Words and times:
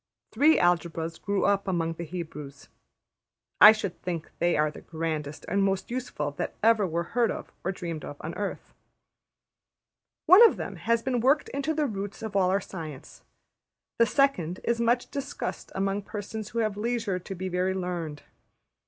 Three 0.31 0.57
Algebras 0.57 1.19
grew 1.21 1.45
up 1.45 1.67
among 1.67 1.93
the 1.93 2.03
Hebrews; 2.05 2.69
I 3.61 3.71
should 3.71 4.01
think 4.01 4.31
they 4.39 4.57
are 4.57 4.71
the 4.71 4.81
grandest 4.81 5.45
and 5.47 5.61
most 5.61 5.91
useful 5.91 6.31
that 6.37 6.55
ever 6.63 6.87
were 6.87 7.03
heard 7.13 7.29
of 7.29 7.51
or 7.63 7.71
dreamed 7.71 8.03
of 8.03 8.17
on 8.21 8.33
earth. 8.33 8.73
One 10.25 10.43
of 10.47 10.57
them 10.57 10.77
has 10.77 11.03
been 11.03 11.19
worked 11.19 11.49
into 11.49 11.75
the 11.75 11.85
roots 11.85 12.23
of 12.23 12.35
all 12.35 12.49
our 12.49 12.59
science; 12.59 13.21
the 13.99 14.07
second 14.07 14.59
is 14.63 14.81
much 14.81 15.11
discussed 15.11 15.71
among 15.75 16.01
persons 16.01 16.49
who 16.49 16.59
have 16.65 16.77
leisure 16.77 17.19
to 17.19 17.35
be 17.35 17.47
very 17.47 17.75
learned. 17.75 18.23